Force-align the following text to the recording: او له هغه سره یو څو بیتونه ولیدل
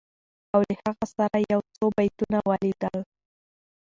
او 0.53 0.59
له 0.67 0.73
هغه 0.83 1.05
سره 1.17 1.37
یو 1.53 1.59
څو 1.75 1.85
بیتونه 1.97 2.37
ولیدل 2.49 2.95